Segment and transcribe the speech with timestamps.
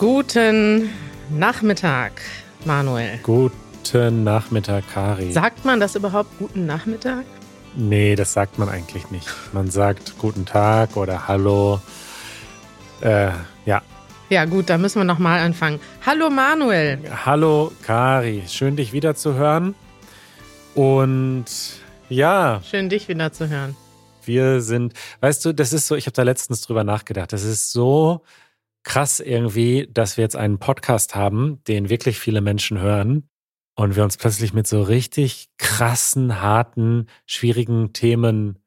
[0.00, 0.88] Guten
[1.28, 2.22] Nachmittag,
[2.64, 3.18] Manuel.
[3.22, 5.30] Guten Nachmittag, Kari.
[5.30, 7.26] Sagt man das überhaupt guten Nachmittag?
[7.76, 9.28] Nee, das sagt man eigentlich nicht.
[9.52, 11.82] Man sagt guten Tag oder Hallo.
[13.02, 13.28] Äh,
[13.66, 13.82] ja.
[14.30, 15.78] Ja, gut, da müssen wir nochmal anfangen.
[16.06, 16.98] Hallo Manuel.
[17.26, 19.74] Hallo Kari, schön dich wieder zu hören.
[20.74, 21.44] Und
[22.08, 22.62] ja.
[22.64, 23.76] Schön dich wieder zu hören.
[24.24, 27.70] Wir sind, weißt du, das ist so, ich habe da letztens drüber nachgedacht, das ist
[27.70, 28.22] so
[28.82, 33.28] krass irgendwie, dass wir jetzt einen Podcast haben, den wirklich viele Menschen hören
[33.76, 38.58] und wir uns plötzlich mit so richtig krassen, harten, schwierigen Themen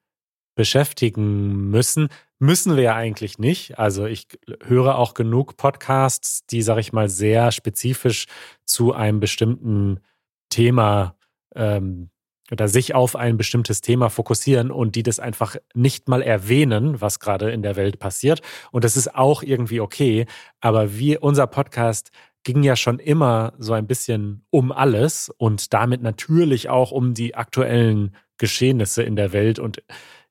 [0.54, 2.08] beschäftigen müssen.
[2.38, 3.78] Müssen wir ja eigentlich nicht.
[3.78, 4.28] Also ich
[4.62, 8.26] höre auch genug Podcasts, die, sag ich mal, sehr spezifisch
[8.64, 10.00] zu einem bestimmten
[10.48, 11.16] Thema
[11.54, 12.10] ähm,
[12.50, 17.20] oder sich auf ein bestimmtes Thema fokussieren und die das einfach nicht mal erwähnen, was
[17.20, 18.42] gerade in der Welt passiert.
[18.70, 20.26] Und das ist auch irgendwie okay.
[20.60, 22.10] Aber wir, unser Podcast
[22.42, 27.34] ging ja schon immer so ein bisschen um alles und damit natürlich auch um die
[27.34, 29.82] aktuellen Geschehnisse in der Welt und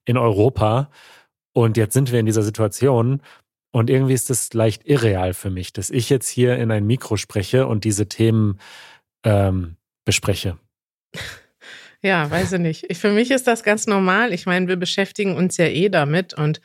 [0.04, 0.90] in Europa.
[1.52, 3.20] Und jetzt sind wir in dieser Situation
[3.72, 7.16] und irgendwie ist es leicht irreal für mich, dass ich jetzt hier in ein Mikro
[7.16, 8.60] spreche und diese Themen
[9.24, 10.58] ähm, bespreche.
[12.04, 12.84] Ja, weiß ich nicht.
[12.90, 14.34] Ich, für mich ist das ganz normal.
[14.34, 16.60] Ich meine, wir beschäftigen uns ja eh damit und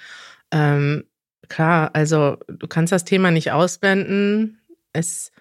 [0.51, 1.05] ähm,
[1.47, 4.59] klar, also du kannst das Thema nicht ausblenden.
[4.91, 5.31] Es,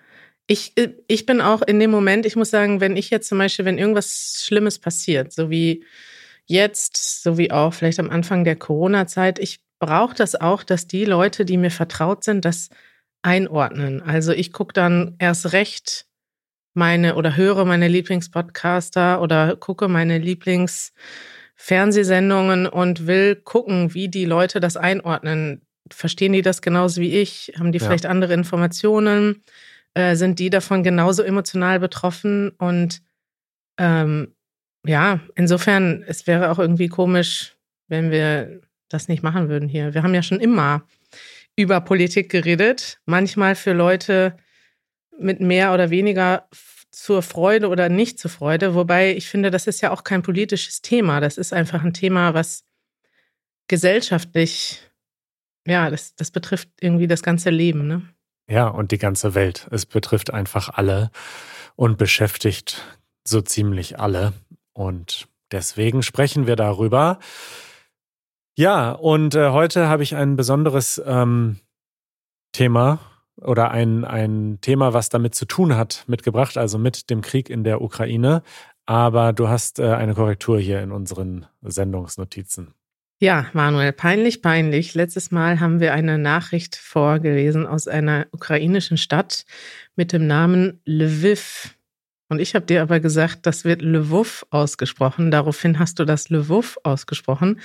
[0.47, 0.75] ich,
[1.09, 3.77] ich bin auch in dem Moment, ich muss sagen, wenn ich jetzt zum Beispiel, wenn
[3.77, 5.85] irgendwas Schlimmes passiert, so wie
[6.47, 11.07] jetzt, so wie auch vielleicht am Anfang der Corona-Zeit, ich brauche das auch, dass die
[11.07, 12.71] Leute, die mir vertraut sind, das
[13.23, 14.01] einordnen.
[14.01, 16.08] Also ich gucke dann erst recht
[16.75, 24.61] meine oder höre meine Lieblingspodcaster oder gucke meine Lieblingsfernsehsendungen und will gucken, wie die Leute
[24.61, 25.63] das einordnen.
[25.91, 27.53] Verstehen die das genauso wie ich?
[27.59, 27.87] Haben die ja.
[27.87, 29.43] vielleicht andere Informationen?
[29.95, 32.51] Äh, sind die davon genauso emotional betroffen?
[32.51, 33.03] Und
[33.79, 34.35] ähm,
[34.87, 37.57] ja, insofern, es wäre auch irgendwie komisch,
[37.89, 39.95] wenn wir das nicht machen würden hier.
[39.95, 40.83] Wir haben ja schon immer
[41.57, 44.37] über Politik geredet, manchmal für Leute,
[45.19, 46.49] mit mehr oder weniger
[46.91, 48.75] zur Freude oder nicht zur Freude.
[48.75, 51.21] Wobei ich finde, das ist ja auch kein politisches Thema.
[51.21, 52.65] Das ist einfach ein Thema, was
[53.69, 54.81] gesellschaftlich,
[55.67, 57.87] ja, das, das betrifft irgendwie das ganze Leben.
[57.87, 58.03] Ne?
[58.49, 59.69] Ja, und die ganze Welt.
[59.71, 61.11] Es betrifft einfach alle
[61.77, 62.83] und beschäftigt
[63.25, 64.33] so ziemlich alle.
[64.73, 67.19] Und deswegen sprechen wir darüber.
[68.57, 71.61] Ja, und äh, heute habe ich ein besonderes ähm,
[72.53, 72.99] Thema
[73.43, 77.65] oder ein, ein Thema, was damit zu tun hat, mitgebracht, also mit dem Krieg in
[77.65, 78.43] der Ukraine.
[78.87, 82.75] Aber du hast äh, eine Korrektur hier in unseren Sendungsnotizen.
[83.21, 84.95] Ja, Manuel, peinlich, peinlich.
[84.95, 89.45] Letztes Mal haben wir eine Nachricht vorgelesen aus einer ukrainischen Stadt
[89.97, 91.75] mit dem Namen Lviv.
[92.29, 95.31] Und ich habe dir aber gesagt, das wird Lwów ausgesprochen.
[95.31, 97.61] Daraufhin hast du das Lwów ausgesprochen.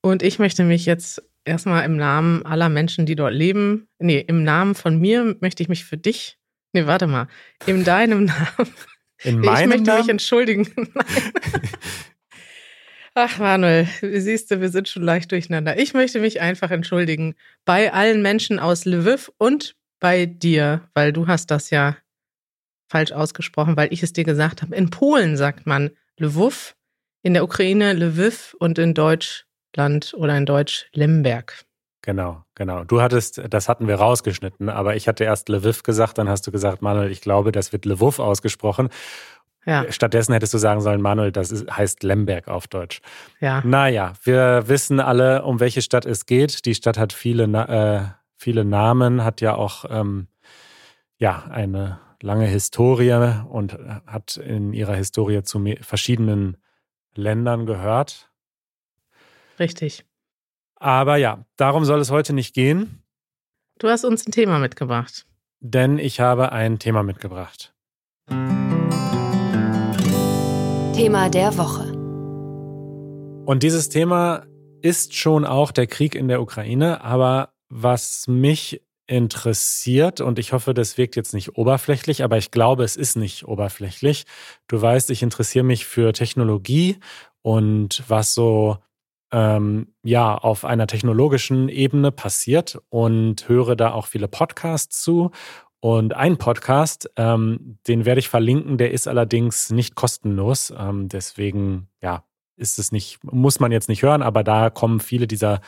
[0.00, 4.42] Und ich möchte mich jetzt erstmal im Namen aller Menschen, die dort leben, nee, im
[4.42, 6.38] Namen von mir möchte ich mich für dich,
[6.72, 7.28] nee, warte mal,
[7.66, 8.72] in deinem Namen.
[9.22, 10.00] In meinem Ich möchte Namen?
[10.00, 10.68] mich entschuldigen.
[13.14, 15.78] Ach, Manuel, siehst du, wir sind schon leicht durcheinander.
[15.78, 17.34] Ich möchte mich einfach entschuldigen
[17.64, 21.96] bei allen Menschen aus Lviv und bei dir, weil du hast das ja
[22.88, 24.74] falsch ausgesprochen, weil ich es dir gesagt habe.
[24.74, 26.74] In Polen sagt man Lwów,
[27.22, 31.64] in der Ukraine Lviv und in Deutschland oder in Deutsch Lemberg.
[32.02, 32.84] Genau, genau.
[32.84, 36.52] Du hattest, das hatten wir rausgeschnitten, aber ich hatte erst Lviv gesagt, dann hast du
[36.52, 38.90] gesagt, Manuel, ich glaube, das wird Lwów ausgesprochen.
[39.64, 43.00] Ja, Stattdessen hättest du sagen sollen, Manuel, das ist, heißt Lemberg auf Deutsch.
[43.40, 43.60] ja.
[43.64, 46.64] Naja, wir wissen alle, um welche Stadt es geht.
[46.66, 48.02] Die Stadt hat viele, äh,
[48.36, 50.28] viele Namen, hat ja auch ähm,
[51.18, 53.72] ja, eine lange Historie und
[54.06, 56.56] hat in ihrer Historie zu verschiedenen
[57.14, 58.30] Ländern gehört.
[59.58, 60.04] Richtig.
[60.74, 63.02] Aber ja, darum soll es heute nicht gehen,
[63.78, 65.26] Du hast uns ein Thema mitgebracht.
[65.60, 67.74] denn ich habe ein Thema mitgebracht.
[70.94, 71.92] Thema der Woche.
[73.44, 74.46] Und dieses Thema
[74.80, 80.74] ist schon auch der Krieg in der Ukraine, aber was mich interessiert, und ich hoffe,
[80.74, 84.24] das wirkt jetzt nicht oberflächlich, aber ich glaube, es ist nicht oberflächlich.
[84.68, 86.98] Du weißt, ich interessiere mich für Technologie
[87.42, 88.78] und was so
[89.32, 95.30] ähm, ja auf einer technologischen Ebene passiert und höre da auch viele Podcasts zu.
[95.80, 100.72] Und ein Podcast, ähm, den werde ich verlinken, der ist allerdings nicht kostenlos.
[100.76, 102.24] Ähm, deswegen, ja,
[102.56, 105.60] ist es nicht, muss man jetzt nicht hören, aber da kommen viele dieser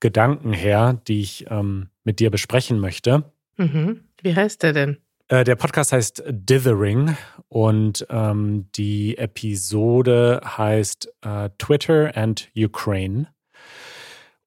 [0.00, 3.30] Gedanken her, die ich ähm, mit dir besprechen möchte.
[3.56, 4.04] Mhm.
[4.22, 4.98] Wie heißt der denn?
[5.28, 7.16] Äh, der Podcast heißt Dithering
[7.48, 13.26] und ähm, die Episode heißt äh, Twitter and Ukraine.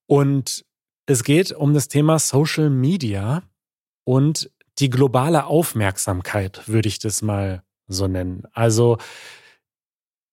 [0.07, 0.65] Und
[1.05, 3.43] es geht um das Thema Social Media
[4.05, 8.43] und die globale Aufmerksamkeit, würde ich das mal so nennen.
[8.53, 8.97] Also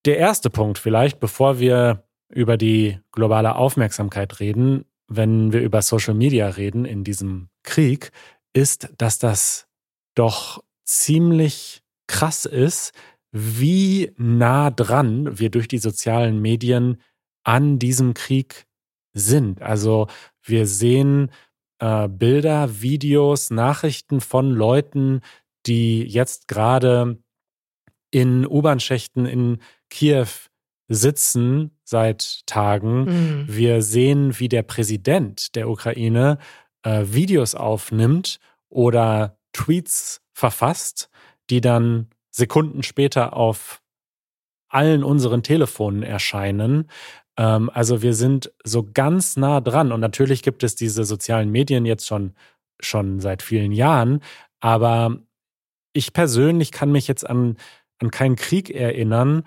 [0.05, 6.15] der erste Punkt vielleicht, bevor wir über die globale Aufmerksamkeit reden, wenn wir über Social
[6.15, 8.11] Media reden in diesem Krieg,
[8.53, 9.67] ist, dass das
[10.15, 12.93] doch ziemlich krass ist,
[13.33, 17.03] wie nah dran wir durch die sozialen Medien
[17.45, 18.67] an diesem Krieg
[19.13, 19.63] sind.
[19.63, 20.09] Also
[20.43, 21.31] wir sehen
[21.79, 25.21] äh, Bilder, Videos, Nachrichten von Leuten,
[25.67, 27.19] die jetzt gerade
[28.11, 29.59] in U-Bahn-Schächten in
[29.91, 30.29] Kiew
[30.89, 33.05] sitzen seit Tagen.
[33.05, 33.45] Mhm.
[33.49, 36.39] Wir sehen, wie der Präsident der Ukraine
[36.83, 38.39] äh, Videos aufnimmt
[38.69, 41.11] oder Tweets verfasst,
[41.51, 43.83] die dann Sekunden später auf
[44.69, 46.89] allen unseren Telefonen erscheinen.
[47.37, 49.93] Ähm, also wir sind so ganz nah dran.
[49.93, 52.35] Und natürlich gibt es diese sozialen Medien jetzt schon,
[52.81, 54.21] schon seit vielen Jahren.
[54.61, 55.17] Aber
[55.93, 57.57] ich persönlich kann mich jetzt an,
[58.01, 59.45] an keinen Krieg erinnern,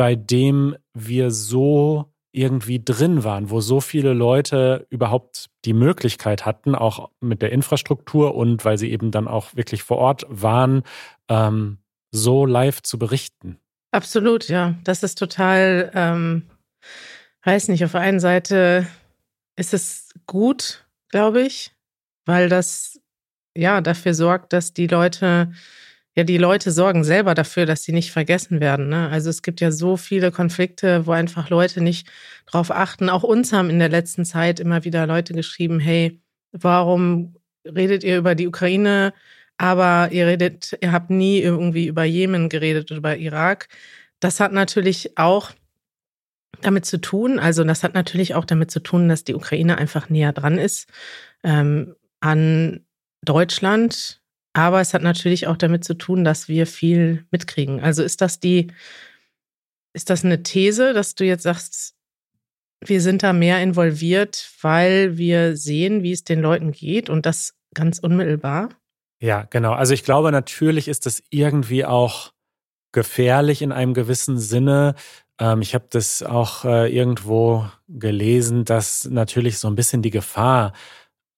[0.00, 6.74] bei dem wir so irgendwie drin waren, wo so viele Leute überhaupt die Möglichkeit hatten,
[6.74, 10.84] auch mit der Infrastruktur und weil sie eben dann auch wirklich vor Ort waren,
[11.28, 11.80] ähm,
[12.12, 13.58] so live zu berichten.
[13.90, 14.74] Absolut, ja.
[14.84, 16.44] Das ist total, ähm,
[17.44, 18.86] weiß nicht, auf der einen Seite
[19.56, 21.72] ist es gut, glaube ich,
[22.24, 22.98] weil das
[23.54, 25.52] ja dafür sorgt, dass die Leute
[26.16, 28.88] ja, die Leute sorgen selber dafür, dass sie nicht vergessen werden.
[28.88, 29.08] Ne?
[29.08, 32.08] Also es gibt ja so viele Konflikte, wo einfach Leute nicht
[32.46, 33.08] drauf achten.
[33.08, 36.20] Auch uns haben in der letzten Zeit immer wieder Leute geschrieben, hey,
[36.52, 39.12] warum redet ihr über die Ukraine,
[39.56, 43.68] aber ihr redet, ihr habt nie irgendwie über Jemen geredet oder über Irak.
[44.18, 45.52] Das hat natürlich auch
[46.62, 50.08] damit zu tun, also das hat natürlich auch damit zu tun, dass die Ukraine einfach
[50.08, 50.88] näher dran ist
[51.42, 52.84] ähm, an
[53.22, 54.19] Deutschland,
[54.52, 57.80] aber es hat natürlich auch damit zu tun, dass wir viel mitkriegen.
[57.80, 58.68] Also ist das die,
[59.92, 61.94] ist das eine These, dass du jetzt sagst,
[62.84, 67.54] wir sind da mehr involviert, weil wir sehen, wie es den Leuten geht und das
[67.74, 68.70] ganz unmittelbar?
[69.20, 69.72] Ja, genau.
[69.72, 72.32] Also ich glaube, natürlich ist das irgendwie auch
[72.92, 74.94] gefährlich in einem gewissen Sinne.
[75.38, 80.72] Ähm, ich habe das auch äh, irgendwo gelesen, dass natürlich so ein bisschen die Gefahr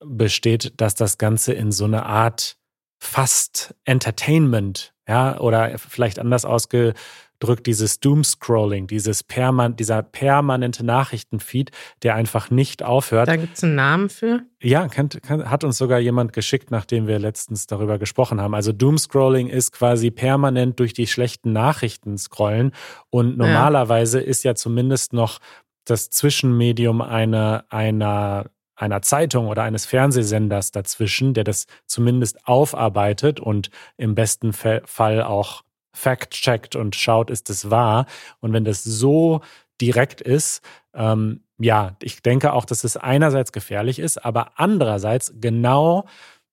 [0.04, 2.56] besteht, dass das Ganze in so eine Art
[3.02, 11.72] fast Entertainment, ja, oder vielleicht anders ausgedrückt, dieses Doomscrolling, dieses perman dieser permanente Nachrichtenfeed,
[12.04, 13.26] der einfach nicht aufhört.
[13.26, 14.42] Da gibt es einen Namen für?
[14.62, 18.54] Ja, kann, kann, hat uns sogar jemand geschickt, nachdem wir letztens darüber gesprochen haben.
[18.54, 22.70] Also Doomscrolling ist quasi permanent durch die schlechten Nachrichten scrollen
[23.10, 24.26] und normalerweise ja.
[24.26, 25.40] ist ja zumindest noch
[25.84, 33.70] das Zwischenmedium einer, einer einer Zeitung oder eines Fernsehsenders dazwischen, der das zumindest aufarbeitet und
[33.96, 35.62] im besten Fall auch
[35.94, 38.06] fact-checkt und schaut, ist es wahr.
[38.40, 39.42] Und wenn das so
[39.80, 40.62] direkt ist,
[40.94, 46.06] ähm, ja, ich denke auch, dass es einerseits gefährlich ist, aber andererseits genau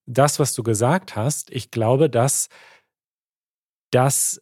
[0.06, 1.52] das, was du gesagt hast.
[1.52, 2.50] Ich glaube, dass
[3.92, 4.42] das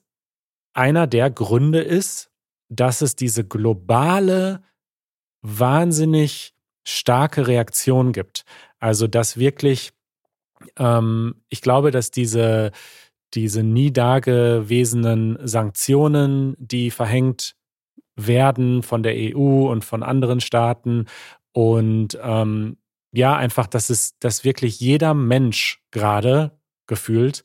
[0.73, 2.31] einer der Gründe ist,
[2.69, 4.63] dass es diese globale,
[5.41, 6.56] wahnsinnig
[6.87, 8.45] starke Reaktion gibt.
[8.79, 9.91] Also dass wirklich,
[10.77, 12.71] ähm, ich glaube, dass diese,
[13.33, 17.55] diese nie dagewesenen Sanktionen, die verhängt
[18.15, 21.05] werden von der EU und von anderen Staaten
[21.51, 22.77] und ähm,
[23.11, 27.43] ja, einfach, dass es, dass wirklich jeder Mensch gerade gefühlt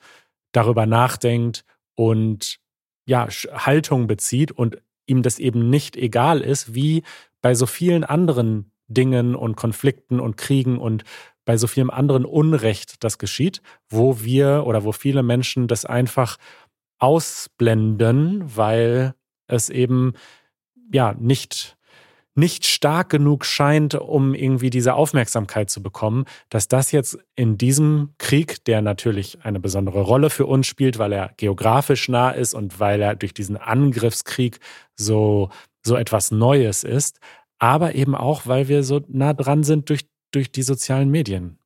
[0.53, 2.59] darüber nachdenkt und
[3.07, 7.03] ja, Haltung bezieht und ihm das eben nicht egal ist, wie
[7.41, 11.05] bei so vielen anderen Dingen und Konflikten und Kriegen und
[11.45, 16.37] bei so vielem anderen Unrecht, das geschieht, wo wir oder wo viele Menschen das einfach
[16.99, 19.15] ausblenden, weil
[19.49, 20.13] es eben
[20.93, 21.77] ja nicht
[22.35, 28.15] nicht stark genug scheint, um irgendwie diese Aufmerksamkeit zu bekommen, dass das jetzt in diesem
[28.19, 32.81] Krieg, der natürlich eine besondere Rolle für uns spielt, weil er geografisch nah ist und
[32.81, 34.61] weil er durch diesen Angriffskrieg
[34.95, 35.51] so,
[35.85, 37.21] so etwas Neues ist,
[37.63, 40.01] aber eben auch, weil wir so nah dran sind durch,
[40.33, 41.59] durch die sozialen Medien.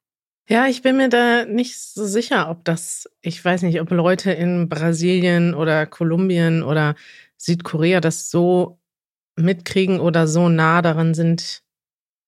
[0.46, 4.30] Ja, ich bin mir da nicht so sicher, ob das, ich weiß nicht, ob Leute
[4.30, 6.96] in Brasilien oder Kolumbien oder
[7.38, 8.78] Südkorea das so
[9.36, 11.62] mitkriegen oder so nah daran sind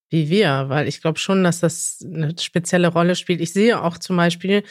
[0.09, 3.43] wie wir, weil ich glaube schon, dass das eine spezielle Rolle spielt.
[3.43, 4.63] Ich sehe auch zum Beispiel,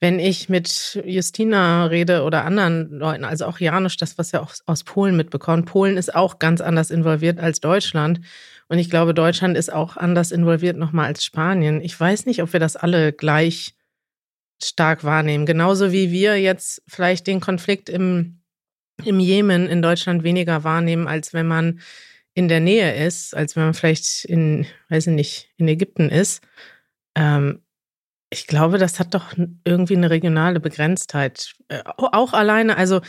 [0.00, 4.52] wenn ich mit Justina rede oder anderen Leuten, also auch Janusz, das, was wir auch
[4.66, 5.64] aus Polen mitbekommen.
[5.64, 8.20] Polen ist auch ganz anders involviert als Deutschland.
[8.68, 11.80] Und ich glaube, Deutschland ist auch anders involviert nochmal als Spanien.
[11.80, 13.74] Ich weiß nicht, ob wir das alle gleich
[14.62, 15.46] stark wahrnehmen.
[15.46, 18.40] Genauso wie wir jetzt vielleicht den Konflikt im,
[19.04, 21.80] im Jemen in Deutschland weniger wahrnehmen, als wenn man
[22.34, 26.42] in der Nähe ist, als wenn man vielleicht in, weiß ich nicht, in Ägypten ist.
[27.14, 27.62] Ähm,
[28.34, 29.32] ich glaube, das hat doch
[29.64, 31.54] irgendwie eine regionale Begrenztheit.
[31.68, 33.00] Äh, auch alleine, also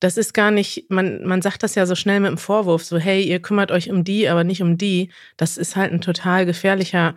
[0.00, 2.98] das ist gar nicht, man, man sagt das ja so schnell mit dem Vorwurf, so
[2.98, 5.12] hey, ihr kümmert euch um die, aber nicht um die.
[5.36, 7.16] Das ist halt ein total gefährlicher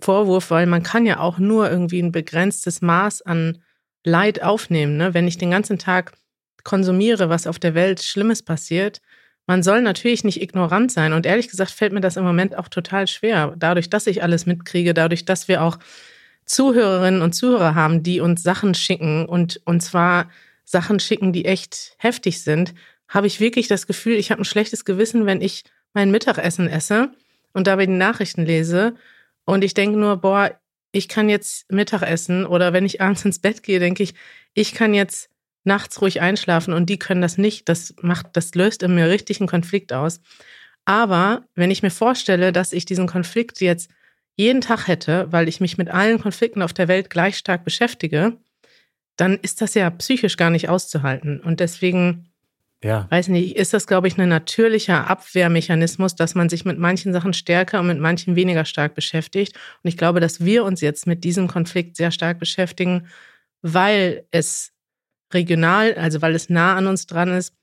[0.00, 3.62] Vorwurf, weil man kann ja auch nur irgendwie ein begrenztes Maß an
[4.04, 4.98] Leid aufnehmen.
[4.98, 5.14] Ne?
[5.14, 6.12] Wenn ich den ganzen Tag
[6.64, 9.00] konsumiere, was auf der Welt Schlimmes passiert,
[9.46, 11.14] man soll natürlich nicht ignorant sein.
[11.14, 13.54] Und ehrlich gesagt fällt mir das im Moment auch total schwer.
[13.56, 15.78] Dadurch, dass ich alles mitkriege, dadurch, dass wir auch
[16.44, 20.30] Zuhörerinnen und Zuhörer haben, die uns Sachen schicken und, und zwar
[20.64, 22.74] Sachen schicken, die echt heftig sind,
[23.08, 27.12] habe ich wirklich das Gefühl, ich habe ein schlechtes Gewissen, wenn ich mein Mittagessen esse
[27.52, 28.94] und dabei die Nachrichten lese
[29.44, 30.58] und ich denke nur, boah,
[30.92, 34.14] ich kann jetzt Mittag essen oder wenn ich abends ins Bett gehe, denke ich,
[34.54, 35.30] ich kann jetzt
[35.64, 37.68] nachts ruhig einschlafen und die können das nicht.
[37.68, 40.20] Das macht, das löst in mir richtig einen Konflikt aus.
[40.84, 43.90] Aber wenn ich mir vorstelle, dass ich diesen Konflikt jetzt
[44.36, 48.38] jeden Tag hätte, weil ich mich mit allen Konflikten auf der Welt gleich stark beschäftige,
[49.16, 51.40] dann ist das ja psychisch gar nicht auszuhalten.
[51.40, 52.32] Und deswegen,
[52.82, 53.06] ja.
[53.10, 57.34] weiß nicht, ist das, glaube ich, ein natürlicher Abwehrmechanismus, dass man sich mit manchen Sachen
[57.34, 59.54] stärker und mit manchen weniger stark beschäftigt.
[59.82, 63.06] Und ich glaube, dass wir uns jetzt mit diesem Konflikt sehr stark beschäftigen,
[63.60, 64.72] weil es
[65.32, 67.54] regional, also weil es nah an uns dran ist,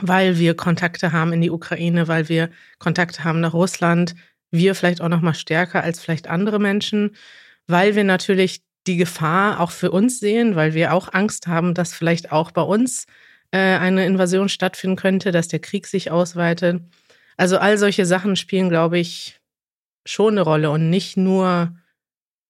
[0.00, 4.14] weil wir Kontakte haben in die Ukraine, weil wir Kontakte haben nach Russland,
[4.56, 7.16] wir vielleicht auch noch mal stärker als vielleicht andere Menschen,
[7.66, 11.94] weil wir natürlich die Gefahr auch für uns sehen, weil wir auch Angst haben, dass
[11.94, 13.06] vielleicht auch bei uns
[13.50, 16.82] äh, eine Invasion stattfinden könnte, dass der Krieg sich ausweitet.
[17.36, 19.40] Also all solche Sachen spielen, glaube ich,
[20.04, 21.74] schon eine Rolle und nicht nur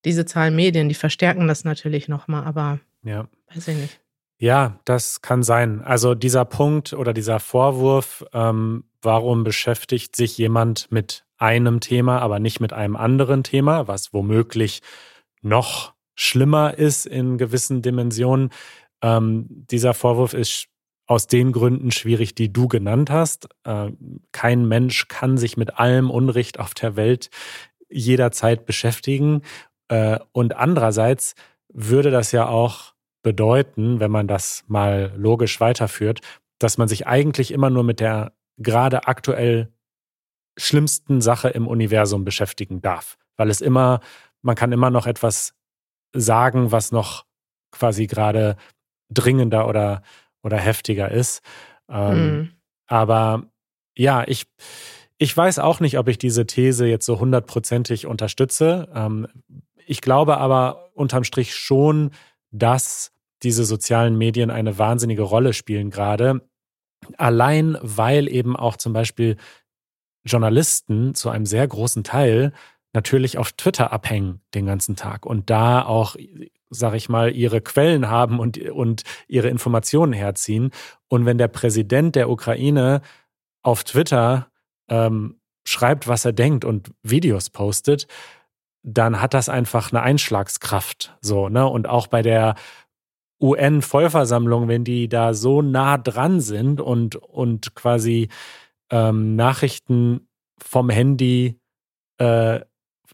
[0.04, 3.26] diese Zahlen Medien, die verstärken das natürlich noch mal, aber ja.
[3.52, 4.00] weiß ich nicht.
[4.38, 5.80] Ja, das kann sein.
[5.80, 12.38] Also dieser Punkt oder dieser Vorwurf, ähm, warum beschäftigt sich jemand mit einem Thema, aber
[12.38, 14.82] nicht mit einem anderen Thema, was womöglich
[15.42, 18.50] noch schlimmer ist in gewissen Dimensionen.
[19.02, 20.68] Ähm, dieser Vorwurf ist
[21.06, 23.48] aus den Gründen schwierig, die du genannt hast.
[23.64, 23.92] Äh,
[24.32, 27.30] kein Mensch kann sich mit allem Unrecht auf der Welt
[27.88, 29.42] jederzeit beschäftigen.
[29.88, 31.34] Äh, und andererseits
[31.72, 36.20] würde das ja auch bedeuten, wenn man das mal logisch weiterführt,
[36.58, 39.72] dass man sich eigentlich immer nur mit der gerade aktuell
[40.56, 43.18] schlimmsten Sache im Universum beschäftigen darf.
[43.36, 44.00] Weil es immer,
[44.42, 45.54] man kann immer noch etwas
[46.12, 47.25] sagen, was noch
[47.70, 48.56] quasi gerade
[49.10, 50.02] dringender oder,
[50.42, 51.42] oder heftiger ist.
[51.88, 52.50] Ähm, mhm.
[52.86, 53.44] Aber
[53.96, 54.46] ja, ich,
[55.18, 58.88] ich weiß auch nicht, ob ich diese These jetzt so hundertprozentig unterstütze.
[58.94, 59.26] Ähm,
[59.86, 62.10] ich glaube aber unterm Strich schon,
[62.50, 66.42] dass diese sozialen Medien eine wahnsinnige Rolle spielen gerade.
[67.18, 69.36] Allein weil eben auch zum Beispiel
[70.26, 72.52] Journalisten zu einem sehr großen Teil
[72.92, 76.16] natürlich auf Twitter abhängen den ganzen Tag und da auch,
[76.71, 80.71] sag ich mal, ihre Quellen haben und, und ihre Informationen herziehen.
[81.09, 83.02] Und wenn der Präsident der Ukraine
[83.62, 84.49] auf Twitter
[84.88, 88.06] ähm, schreibt, was er denkt und Videos postet,
[88.83, 91.16] dann hat das einfach eine Einschlagskraft.
[91.21, 91.66] So, ne?
[91.66, 92.54] Und auch bei der
[93.40, 98.28] UN-Vollversammlung, wenn die da so nah dran sind und, und quasi
[98.90, 100.28] ähm, Nachrichten
[100.58, 101.58] vom Handy
[102.18, 102.60] äh,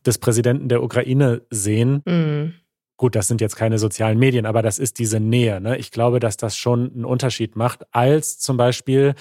[0.04, 2.02] des Präsidenten der Ukraine sehen.
[2.04, 2.54] Mhm.
[2.96, 5.60] Gut, das sind jetzt keine sozialen Medien, aber das ist diese Nähe.
[5.60, 5.76] Ne?
[5.78, 9.14] Ich glaube, dass das schon einen Unterschied macht, als zum Beispiel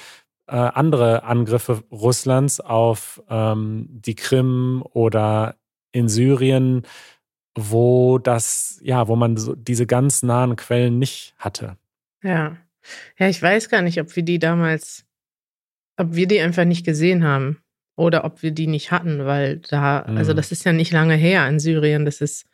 [0.48, 5.55] äh, andere Angriffe Russlands auf ähm, die Krim oder
[5.91, 6.84] in Syrien,
[7.55, 11.77] wo das, ja, wo man so diese ganz nahen Quellen nicht hatte.
[12.22, 12.58] Ja.
[13.17, 15.05] Ja, ich weiß gar nicht, ob wir die damals
[16.01, 17.60] ob wir die einfach nicht gesehen haben
[17.96, 20.17] oder ob wir die nicht hatten, weil da, mhm.
[20.17, 22.48] also das ist ja nicht lange her in Syrien, das ist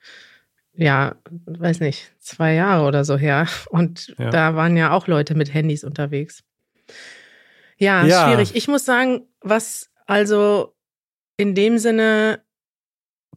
[0.74, 3.48] ja, weiß nicht, zwei Jahre oder so her.
[3.70, 4.30] Und ja.
[4.30, 6.44] da waren ja auch Leute mit Handys unterwegs.
[7.78, 8.56] Ja, ja, schwierig.
[8.56, 10.76] Ich muss sagen, was also
[11.36, 12.42] in dem Sinne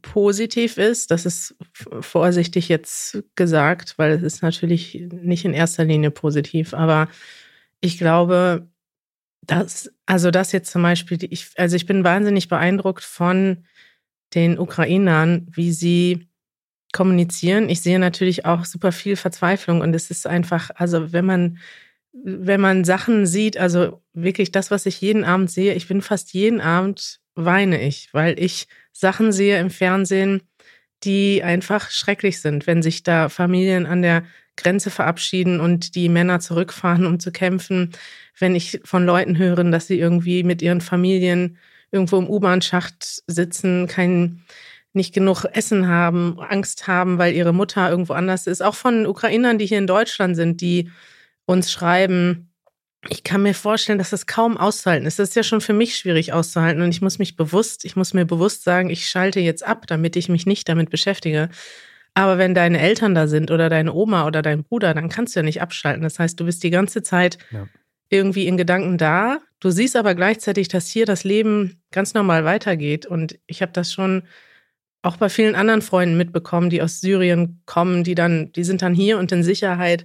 [0.03, 1.57] positiv ist, das ist
[2.01, 7.09] vorsichtig jetzt gesagt, weil es ist natürlich nicht in erster Linie positiv, aber
[7.81, 8.69] ich glaube,
[9.43, 13.65] das, also das jetzt zum Beispiel, ich, also ich bin wahnsinnig beeindruckt von
[14.35, 16.29] den Ukrainern, wie sie
[16.93, 17.69] kommunizieren.
[17.69, 21.59] Ich sehe natürlich auch super viel Verzweiflung und es ist einfach, also wenn man,
[22.13, 26.33] wenn man Sachen sieht, also wirklich das, was ich jeden Abend sehe, ich bin fast
[26.33, 30.43] jeden Abend weine ich, weil ich Sachen sehe im Fernsehen,
[31.05, 34.25] die einfach schrecklich sind, wenn sich da Familien an der
[34.57, 37.93] Grenze verabschieden und die Männer zurückfahren, um zu kämpfen.
[38.41, 41.59] Wenn ich von Leuten höre, dass sie irgendwie mit ihren Familien
[41.93, 44.43] irgendwo im U-Bahn-Schacht sitzen, kein,
[44.93, 48.63] nicht genug Essen haben, Angst haben, weil ihre Mutter irgendwo anders ist.
[48.63, 50.91] Auch von Ukrainern, die hier in Deutschland sind, die
[51.47, 52.51] uns schreiben,
[53.09, 55.19] ich kann mir vorstellen, dass das kaum auszuhalten ist.
[55.19, 58.13] Das ist ja schon für mich schwierig auszuhalten und ich muss mich bewusst, ich muss
[58.13, 61.49] mir bewusst sagen, ich schalte jetzt ab, damit ich mich nicht damit beschäftige.
[62.13, 65.41] Aber wenn deine Eltern da sind oder deine Oma oder dein Bruder, dann kannst du
[65.41, 66.03] ja nicht abschalten.
[66.03, 67.67] Das heißt, du bist die ganze Zeit ja.
[68.11, 69.39] Irgendwie in Gedanken da.
[69.61, 73.07] Du siehst aber gleichzeitig, dass hier das Leben ganz normal weitergeht.
[73.07, 74.25] Und ich habe das schon
[75.03, 78.95] auch bei vielen anderen Freunden mitbekommen, die aus Syrien kommen, die dann, die sind dann
[78.95, 80.05] hier und in Sicherheit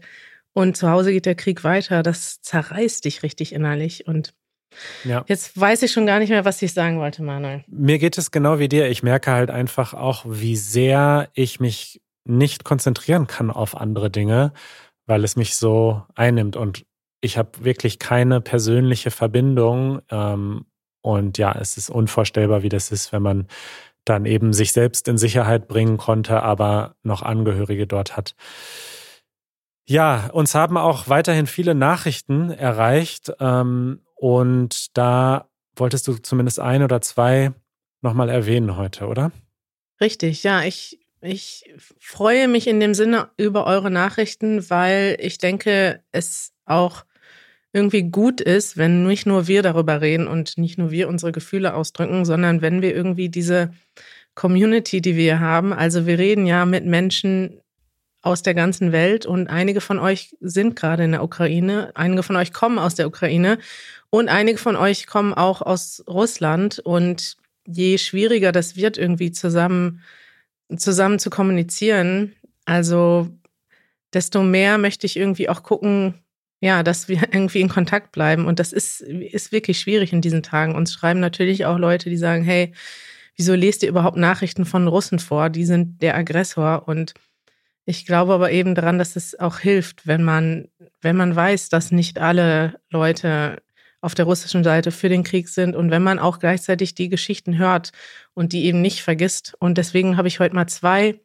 [0.54, 2.02] und zu Hause geht der Krieg weiter.
[2.02, 4.08] Das zerreißt dich richtig innerlich.
[4.08, 4.34] Und
[5.04, 5.26] ja.
[5.28, 7.66] jetzt weiß ich schon gar nicht mehr, was ich sagen wollte, Manuel.
[7.68, 8.90] Mir geht es genau wie dir.
[8.90, 14.54] Ich merke halt einfach auch, wie sehr ich mich nicht konzentrieren kann auf andere Dinge,
[15.06, 16.56] weil es mich so einnimmt.
[16.56, 16.86] Und
[17.26, 20.02] ich habe wirklich keine persönliche Verbindung.
[20.10, 20.66] Ähm,
[21.02, 23.48] und ja, es ist unvorstellbar, wie das ist, wenn man
[24.06, 28.36] dann eben sich selbst in Sicherheit bringen konnte, aber noch Angehörige dort hat.
[29.88, 36.82] Ja, uns haben auch weiterhin viele Nachrichten erreicht ähm, und da wolltest du zumindest ein
[36.82, 37.52] oder zwei
[38.02, 39.32] nochmal erwähnen heute, oder?
[40.02, 40.64] Richtig, ja.
[40.64, 47.06] Ich, ich freue mich in dem Sinne über eure Nachrichten, weil ich denke, es auch
[47.76, 51.74] irgendwie gut ist, wenn nicht nur wir darüber reden und nicht nur wir unsere Gefühle
[51.74, 53.74] ausdrücken, sondern wenn wir irgendwie diese
[54.34, 57.60] Community, die wir haben, also wir reden ja mit Menschen,
[58.26, 62.36] aus der ganzen Welt und einige von euch sind gerade in der Ukraine, einige von
[62.36, 63.60] euch kommen aus der Ukraine
[64.10, 70.02] und einige von euch kommen auch aus Russland und je schwieriger das wird, irgendwie zusammen,
[70.76, 72.34] zusammen zu kommunizieren,
[72.66, 73.30] also
[74.12, 76.16] desto mehr möchte ich irgendwie auch gucken,
[76.66, 78.46] ja, dass wir irgendwie in Kontakt bleiben.
[78.46, 80.74] Und das ist, ist wirklich schwierig in diesen Tagen.
[80.74, 82.74] Uns schreiben natürlich auch Leute, die sagen, hey,
[83.38, 85.52] wieso lest ihr überhaupt Nachrichten von Russen vor?
[85.52, 87.14] Die sind der Aggressor und
[87.86, 90.70] ich glaube aber eben daran, dass es auch hilft, wenn man,
[91.02, 93.62] wenn man weiß, dass nicht alle Leute
[94.02, 97.60] auf der russischen Seite für den Krieg sind und wenn man auch gleichzeitig die Geschichten
[97.60, 97.92] hört
[98.34, 99.54] und die eben nicht vergisst.
[99.60, 101.20] Und deswegen habe ich heute mal zwei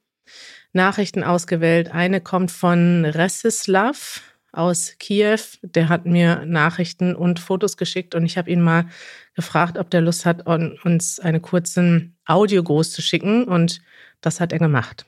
[0.75, 1.93] Nachrichten ausgewählt.
[1.93, 4.21] Eine kommt von Resislav
[4.53, 5.41] aus Kiew.
[5.63, 8.87] Der hat mir Nachrichten und Fotos geschickt und ich habe ihn mal
[9.35, 13.81] gefragt, ob der Lust hat, uns einen kurzen Audiogruß zu schicken und
[14.21, 15.07] das hat er gemacht.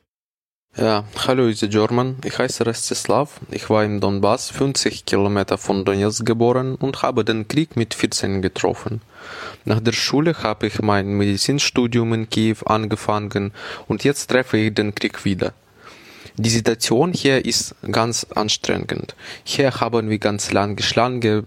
[0.74, 2.16] Ja, hallo ist German.
[2.24, 3.40] Ich heiße Restislav.
[3.50, 8.40] Ich war im Donbass, 50 Kilometer von Donetsk geboren und habe den Krieg mit 14
[8.40, 9.02] getroffen.
[9.66, 13.52] Nach der Schule habe ich mein Medizinstudium in Kiew angefangen
[13.86, 15.52] und jetzt treffe ich den Krieg wieder.
[16.36, 19.14] Die Situation hier ist ganz anstrengend.
[19.44, 21.44] Hier haben wir ganz lange Schlange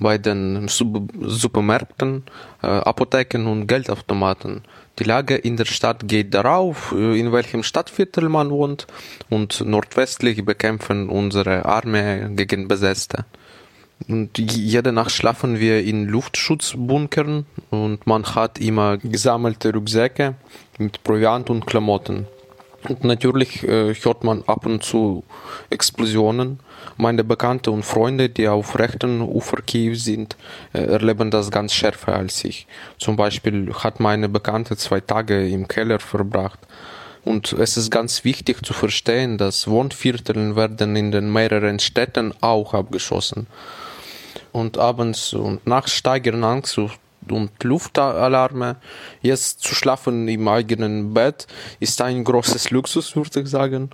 [0.00, 2.24] bei den Supermärkten,
[2.60, 4.62] äh, Apotheken und Geldautomaten.
[4.98, 8.88] Die Lage in der Stadt geht darauf, äh, in welchem Stadtviertel man wohnt
[9.30, 13.24] und nordwestlich bekämpfen unsere Armee gegen Besetzte.
[14.08, 20.34] Und jede Nacht schlafen wir in Luftschutzbunkern und man hat immer gesammelte Rucksäcke
[20.78, 22.26] mit Proviant und Klamotten.
[22.88, 25.24] Und natürlich äh, hört man ab und zu
[25.70, 26.60] Explosionen
[26.96, 30.36] meine Bekannte und Freunde, die auf rechten Ufer Kiew sind,
[30.74, 32.66] äh, erleben das ganz schärfer als ich.
[32.98, 36.58] Zum Beispiel hat meine Bekannte zwei Tage im Keller verbracht.
[37.24, 42.74] Und es ist ganz wichtig zu verstehen, dass Wohnvierteln werden in den mehreren Städten auch
[42.74, 43.46] abgeschossen.
[44.52, 46.92] Und abends und nachts steigern Angst und
[47.62, 48.76] Luftalarme.
[49.22, 51.46] Jetzt zu schlafen im eigenen Bett
[51.80, 53.90] ist ein großes Luxus, würde ich sagen.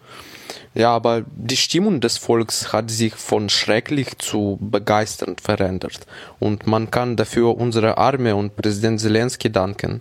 [0.74, 6.06] Ja, aber die Stimmung des Volks hat sich von schrecklich zu begeisternd verändert.
[6.38, 10.00] Und man kann dafür unsere Armee und Präsident Zelensky danken.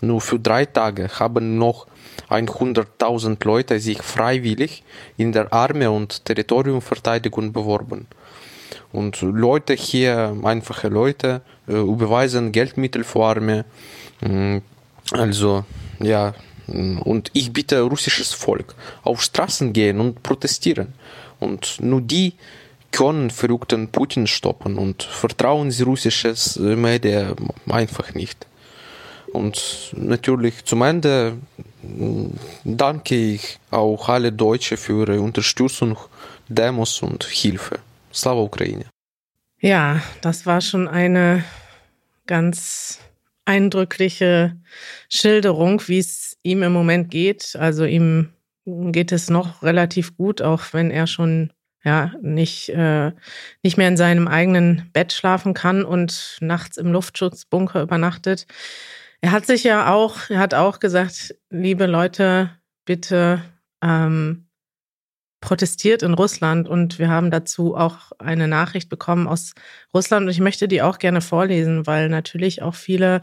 [0.00, 1.86] Nur für drei Tage haben noch
[2.30, 4.84] 100.000 Leute sich freiwillig
[5.16, 8.06] in der Armee und Territoriumverteidigung beworben.
[8.96, 13.62] Und Leute hier, einfache Leute, äh, überweisen Geldmittel für Armee.
[14.22, 14.62] Mm,
[15.12, 15.66] also,
[16.00, 16.32] ja,
[16.66, 20.94] mm, und ich bitte russisches Volk auf Straßen gehen und protestieren.
[21.40, 22.32] Und nur die
[22.90, 27.34] können verrückten Putin stoppen und vertrauen sie russisches Medien
[27.68, 28.46] einfach nicht.
[29.30, 31.36] Und natürlich zum Ende
[31.82, 32.28] mm,
[32.64, 35.98] danke ich auch alle Deutsche für ihre Unterstützung,
[36.48, 37.78] Demos und Hilfe.
[38.16, 38.86] Slava Ukraine.
[39.60, 41.44] Ja, das war schon eine
[42.26, 42.98] ganz
[43.44, 44.56] eindrückliche
[45.08, 47.54] Schilderung, wie es ihm im Moment geht.
[47.56, 48.32] Also ihm
[48.64, 51.52] geht es noch relativ gut, auch wenn er schon
[51.84, 53.12] ja nicht äh,
[53.62, 58.46] nicht mehr in seinem eigenen Bett schlafen kann und nachts im Luftschutzbunker übernachtet.
[59.20, 62.50] Er hat sich ja auch, er hat auch gesagt, liebe Leute,
[62.84, 63.42] bitte
[63.82, 64.45] ähm,
[65.40, 69.52] protestiert in Russland und wir haben dazu auch eine Nachricht bekommen aus
[69.94, 73.20] Russland und ich möchte die auch gerne vorlesen, weil natürlich auch viele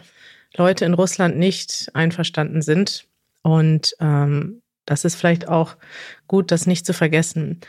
[0.55, 3.07] Leute in Russland nicht einverstanden sind
[3.41, 5.77] und ähm, das ist vielleicht auch
[6.27, 7.61] gut, das nicht zu vergessen.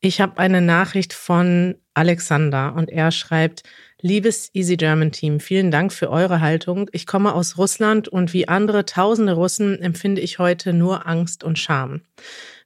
[0.00, 3.62] Ich habe eine Nachricht von Alexander und er schreibt,
[4.00, 6.88] Liebes Easy German Team, vielen Dank für eure Haltung.
[6.92, 11.58] Ich komme aus Russland und wie andere tausende Russen empfinde ich heute nur Angst und
[11.58, 12.02] Scham.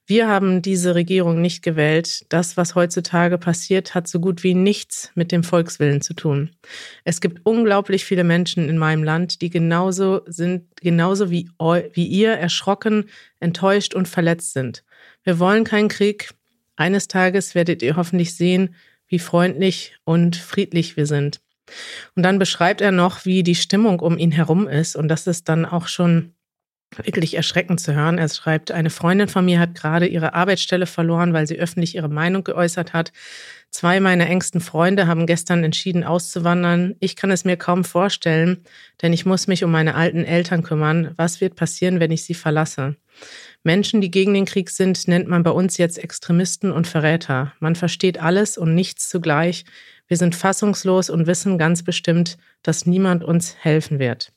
[0.05, 2.25] Wir haben diese Regierung nicht gewählt.
[2.27, 6.51] Das, was heutzutage passiert, hat so gut wie nichts mit dem Volkswillen zu tun.
[7.05, 11.49] Es gibt unglaublich viele Menschen in meinem Land, die genauso sind, genauso wie,
[11.93, 13.05] wie ihr erschrocken,
[13.39, 14.83] enttäuscht und verletzt sind.
[15.23, 16.31] Wir wollen keinen Krieg.
[16.75, 18.75] Eines Tages werdet ihr hoffentlich sehen,
[19.07, 21.39] wie freundlich und friedlich wir sind.
[22.15, 24.97] Und dann beschreibt er noch, wie die Stimmung um ihn herum ist.
[24.97, 26.33] Und das ist dann auch schon
[26.97, 28.17] wirklich erschreckend zu hören.
[28.17, 32.09] Er schreibt, eine Freundin von mir hat gerade ihre Arbeitsstelle verloren, weil sie öffentlich ihre
[32.09, 33.11] Meinung geäußert hat.
[33.69, 36.95] Zwei meiner engsten Freunde haben gestern entschieden auszuwandern.
[36.99, 38.63] Ich kann es mir kaum vorstellen,
[39.01, 41.13] denn ich muss mich um meine alten Eltern kümmern.
[41.15, 42.95] Was wird passieren, wenn ich sie verlasse?
[43.63, 47.53] Menschen, die gegen den Krieg sind, nennt man bei uns jetzt Extremisten und Verräter.
[47.59, 49.65] Man versteht alles und nichts zugleich.
[50.07, 54.31] Wir sind fassungslos und wissen ganz bestimmt, dass niemand uns helfen wird.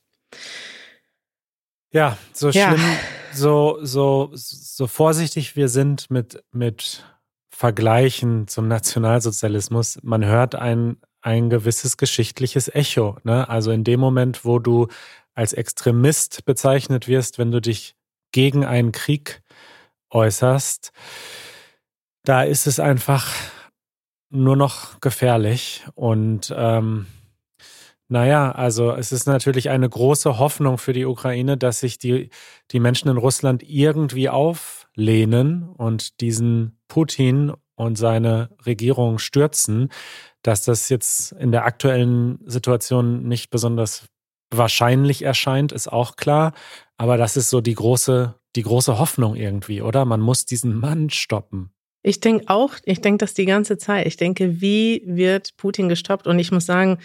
[1.93, 2.69] Ja, so ja.
[2.69, 2.85] schlimm,
[3.33, 7.05] so, so, so vorsichtig wir sind mit, mit
[7.49, 13.17] Vergleichen zum Nationalsozialismus, man hört ein, ein gewisses geschichtliches Echo.
[13.25, 13.49] Ne?
[13.49, 14.89] Also in dem Moment, wo du
[15.35, 17.95] als Extremist bezeichnet wirst, wenn du dich
[18.33, 19.43] gegen einen Krieg
[20.11, 20.93] äußerst,
[22.25, 23.33] da ist es einfach
[24.29, 25.85] nur noch gefährlich.
[25.95, 27.07] Und ähm,
[28.09, 32.31] naja, also es ist natürlich eine große Hoffnung für die Ukraine, dass sich die,
[32.71, 39.91] die Menschen in Russland irgendwie auflehnen und diesen Putin und seine Regierung stürzen.
[40.43, 44.07] Dass das jetzt in der aktuellen Situation nicht besonders
[44.53, 46.53] wahrscheinlich erscheint, ist auch klar.
[46.97, 50.05] Aber das ist so die große, die große Hoffnung irgendwie, oder?
[50.05, 51.73] Man muss diesen Mann stoppen.
[52.03, 54.07] Ich denke auch, ich denke das die ganze Zeit.
[54.07, 56.29] Ich denke, wie wird Putin gestoppt?
[56.29, 56.99] Und ich muss sagen,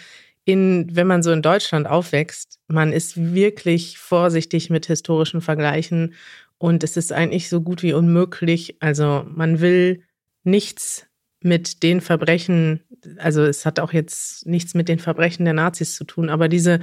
[0.44, 6.14] in, wenn man so in Deutschland aufwächst, man ist wirklich vorsichtig mit historischen Vergleichen
[6.58, 8.76] und es ist eigentlich so gut wie unmöglich.
[8.80, 10.02] Also man will
[10.44, 11.06] nichts
[11.40, 12.82] mit den Verbrechen,
[13.18, 16.80] also es hat auch jetzt nichts mit den Verbrechen der Nazis zu tun, aber diese,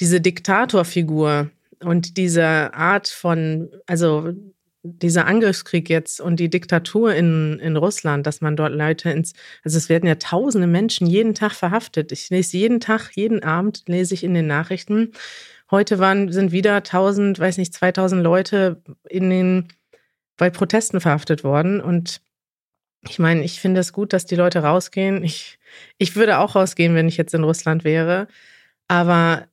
[0.00, 4.32] diese Diktatorfigur und diese Art von, also
[4.82, 9.32] dieser Angriffskrieg jetzt und die Diktatur in, in Russland, dass man dort Leute ins,
[9.64, 12.12] also es werden ja tausende Menschen jeden Tag verhaftet.
[12.12, 15.12] Ich lese jeden Tag, jeden Abend lese ich in den Nachrichten.
[15.70, 19.68] Heute waren, sind wieder tausend, weiß nicht, 2000 Leute in den,
[20.36, 22.20] bei Protesten verhaftet worden und
[23.02, 25.22] ich meine, ich finde es gut, dass die Leute rausgehen.
[25.22, 25.58] Ich,
[25.98, 28.26] ich würde auch rausgehen, wenn ich jetzt in Russland wäre.
[28.88, 29.46] Aber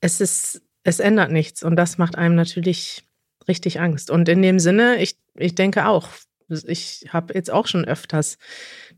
[0.00, 3.04] es ist, es ändert nichts und das macht einem natürlich
[3.48, 4.10] richtig Angst.
[4.10, 6.08] Und in dem Sinne, ich, ich denke auch,
[6.48, 8.38] ich habe jetzt auch schon öfters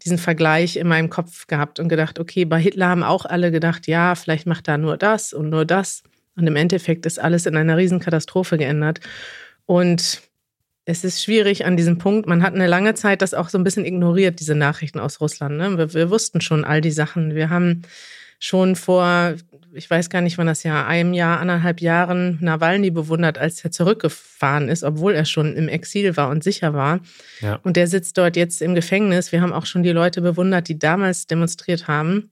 [0.05, 3.87] diesen Vergleich in meinem Kopf gehabt und gedacht, okay, bei Hitler haben auch alle gedacht,
[3.87, 6.03] ja, vielleicht macht er nur das und nur das.
[6.37, 9.01] Und im Endeffekt ist alles in einer Riesenkatastrophe geändert.
[9.67, 10.23] Und
[10.85, 12.29] es ist schwierig an diesem Punkt.
[12.29, 15.57] Man hat eine lange Zeit das auch so ein bisschen ignoriert, diese Nachrichten aus Russland.
[15.57, 15.77] Ne?
[15.77, 17.35] Wir, wir wussten schon all die Sachen.
[17.35, 17.83] Wir haben
[18.39, 19.35] schon vor,
[19.73, 23.71] ich weiß gar nicht, wann das Jahr, einem Jahr, anderthalb Jahren Nawalny bewundert, als er
[23.71, 27.01] zurückgefahren ist, obwohl er schon im Exil war und sicher war.
[27.41, 27.59] Ja.
[27.65, 29.33] Und der sitzt dort jetzt im Gefängnis.
[29.33, 32.31] Wir haben auch schon die Leute bewundert, die damals demonstriert haben.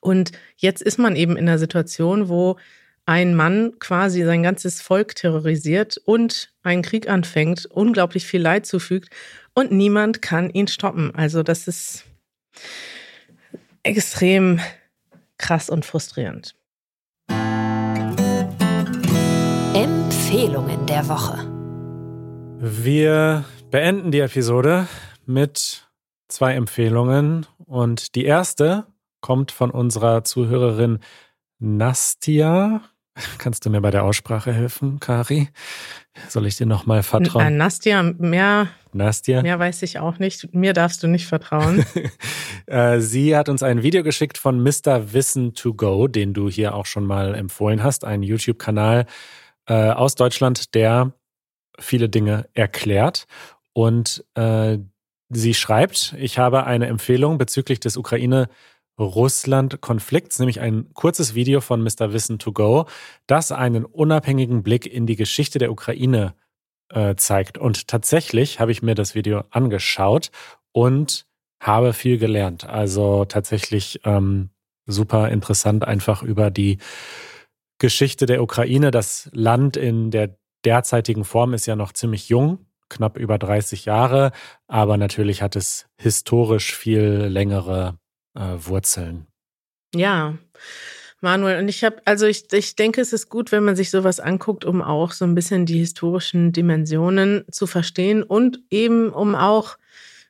[0.00, 2.56] Und jetzt ist man eben in einer Situation, wo
[3.06, 9.10] ein Mann quasi sein ganzes Volk terrorisiert und einen Krieg anfängt, unglaublich viel Leid zufügt
[9.52, 11.14] und niemand kann ihn stoppen.
[11.14, 12.04] Also das ist
[13.82, 14.58] extrem
[15.44, 16.56] krass und frustrierend.
[19.74, 21.36] Empfehlungen der Woche.
[22.58, 24.88] Wir beenden die Episode
[25.26, 25.86] mit
[26.28, 28.86] zwei Empfehlungen und die erste
[29.20, 31.00] kommt von unserer Zuhörerin
[31.58, 32.80] Nastia.
[33.38, 35.48] Kannst du mir bei der Aussprache helfen, Kari?
[36.28, 37.46] Soll ich dir nochmal vertrauen?
[37.46, 39.42] Äh, Nastja, mehr, Nastja?
[39.42, 40.52] mehr weiß ich auch nicht.
[40.54, 41.84] Mir darfst du nicht vertrauen.
[42.66, 45.12] Äh, sie hat uns ein Video geschickt von Mr.
[45.12, 48.06] Wissen to Go, den du hier auch schon mal empfohlen hast.
[48.06, 49.04] Ein YouTube-Kanal
[49.66, 51.12] äh, aus Deutschland, der
[51.78, 53.26] viele Dinge erklärt.
[53.74, 54.78] Und äh,
[55.28, 58.48] sie schreibt, ich habe eine Empfehlung bezüglich des Ukraine-
[58.98, 62.12] Russland-Konflikts, nämlich ein kurzes Video von Mr.
[62.12, 62.86] Wissen to Go,
[63.26, 66.34] das einen unabhängigen Blick in die Geschichte der Ukraine
[66.90, 67.58] äh, zeigt.
[67.58, 70.30] Und tatsächlich habe ich mir das Video angeschaut
[70.72, 71.26] und
[71.60, 72.64] habe viel gelernt.
[72.64, 74.50] Also tatsächlich ähm,
[74.86, 76.78] super interessant, einfach über die
[77.78, 78.90] Geschichte der Ukraine.
[78.90, 84.32] Das Land in der derzeitigen Form ist ja noch ziemlich jung, knapp über 30 Jahre,
[84.66, 87.98] aber natürlich hat es historisch viel längere
[88.34, 89.26] äh, Wurzeln.
[89.94, 90.36] Ja,
[91.20, 94.20] Manuel, und ich habe, also ich, ich denke, es ist gut, wenn man sich sowas
[94.20, 99.78] anguckt, um auch so ein bisschen die historischen Dimensionen zu verstehen und eben um auch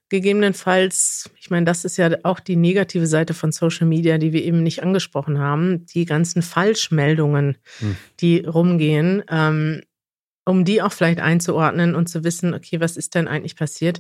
[0.09, 4.45] gegebenenfalls, ich meine, das ist ja auch die negative Seite von Social Media, die wir
[4.45, 7.97] eben nicht angesprochen haben, die ganzen Falschmeldungen, hm.
[8.21, 9.83] die rumgehen, ähm,
[10.45, 13.99] um die auch vielleicht einzuordnen und zu wissen, okay, was ist denn eigentlich passiert?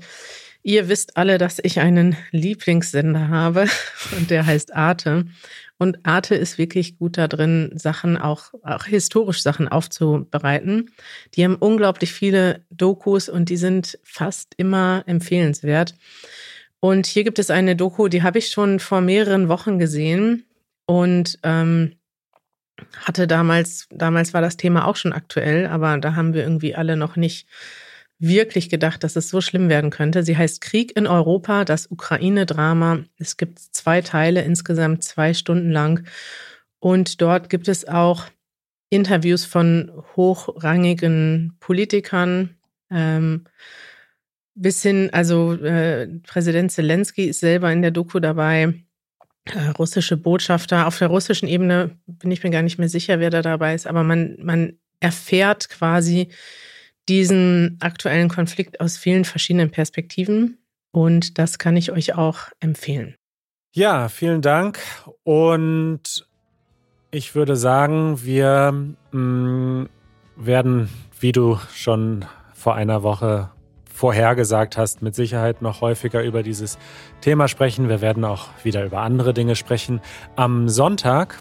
[0.66, 3.66] Ihr wisst alle, dass ich einen Lieblingssender habe
[4.16, 5.26] und der heißt Arte.
[5.76, 10.90] Und Arte ist wirklich gut da drin, Sachen auch, auch historisch Sachen aufzubereiten.
[11.34, 15.96] Die haben unglaublich viele Dokus und die sind fast immer empfehlenswert.
[16.80, 20.46] Und hier gibt es eine Doku, die habe ich schon vor mehreren Wochen gesehen
[20.86, 21.96] und ähm,
[23.04, 26.96] hatte damals, damals war das Thema auch schon aktuell, aber da haben wir irgendwie alle
[26.96, 27.46] noch nicht
[28.26, 30.22] wirklich gedacht, dass es so schlimm werden könnte.
[30.22, 33.04] Sie heißt Krieg in Europa, das Ukraine-Drama.
[33.18, 36.06] Es gibt zwei Teile, insgesamt zwei Stunden lang.
[36.78, 38.26] Und dort gibt es auch
[38.90, 42.56] Interviews von hochrangigen Politikern.
[42.90, 43.44] Ähm,
[44.54, 48.74] bis hin, also äh, Präsident Zelensky ist selber in der Doku dabei.
[49.46, 50.86] Äh, russische Botschafter.
[50.86, 53.86] Auf der russischen Ebene bin ich mir gar nicht mehr sicher, wer da dabei ist,
[53.86, 56.28] aber man, man erfährt quasi,
[57.08, 60.58] diesen aktuellen Konflikt aus vielen verschiedenen Perspektiven
[60.90, 63.14] und das kann ich euch auch empfehlen.
[63.74, 64.78] Ja, vielen Dank
[65.24, 66.26] und
[67.10, 68.72] ich würde sagen, wir
[69.12, 69.88] mh, mm,
[70.36, 70.88] werden,
[71.20, 73.50] wie du schon vor einer Woche
[73.92, 76.78] vorhergesagt hast, mit Sicherheit noch häufiger über dieses
[77.20, 77.88] Thema sprechen.
[77.88, 80.00] Wir werden auch wieder über andere Dinge sprechen.
[80.34, 81.40] Am Sonntag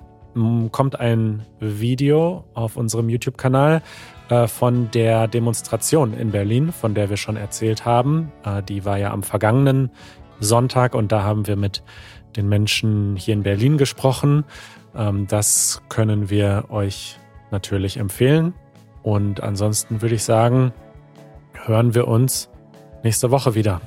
[0.71, 3.81] kommt ein Video auf unserem YouTube-Kanal
[4.29, 8.31] äh, von der Demonstration in Berlin, von der wir schon erzählt haben.
[8.43, 9.91] Äh, die war ja am vergangenen
[10.39, 11.83] Sonntag und da haben wir mit
[12.35, 14.43] den Menschen hier in Berlin gesprochen.
[14.95, 17.17] Ähm, das können wir euch
[17.51, 18.53] natürlich empfehlen.
[19.03, 20.71] Und ansonsten würde ich sagen,
[21.65, 22.49] hören wir uns
[23.03, 23.81] nächste Woche wieder.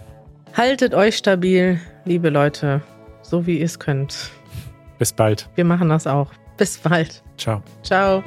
[0.55, 2.83] Haltet euch stabil, liebe Leute,
[3.23, 4.31] so wie ihr es könnt.
[4.99, 5.49] Bis bald.
[5.55, 6.31] Wir machen das auch.
[6.57, 7.23] Bis bald.
[7.37, 7.63] Ciao.
[7.83, 8.23] Ciao.